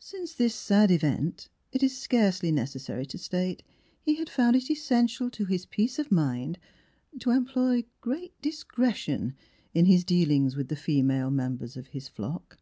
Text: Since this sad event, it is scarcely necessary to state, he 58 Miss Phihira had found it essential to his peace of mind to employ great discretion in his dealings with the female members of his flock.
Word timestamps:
Since 0.00 0.34
this 0.34 0.52
sad 0.56 0.90
event, 0.90 1.48
it 1.70 1.80
is 1.80 1.96
scarcely 1.96 2.50
necessary 2.50 3.06
to 3.06 3.16
state, 3.16 3.62
he 4.02 4.14
58 4.16 4.18
Miss 4.18 4.18
Phihira 4.18 4.18
had 4.18 4.28
found 4.30 4.56
it 4.56 4.68
essential 4.72 5.30
to 5.30 5.44
his 5.44 5.66
peace 5.66 6.00
of 6.00 6.10
mind 6.10 6.58
to 7.20 7.30
employ 7.30 7.84
great 8.00 8.32
discretion 8.42 9.36
in 9.72 9.84
his 9.84 10.02
dealings 10.02 10.56
with 10.56 10.66
the 10.70 10.74
female 10.74 11.30
members 11.30 11.76
of 11.76 11.86
his 11.86 12.08
flock. 12.08 12.58